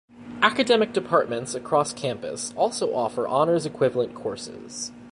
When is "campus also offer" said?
1.93-3.27